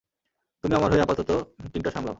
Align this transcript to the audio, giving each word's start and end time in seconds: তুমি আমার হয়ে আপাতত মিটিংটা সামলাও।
তুমি 0.63 0.73
আমার 0.75 0.89
হয়ে 0.91 1.01
আপাতত 1.01 1.29
মিটিংটা 1.63 1.91
সামলাও। 1.91 2.09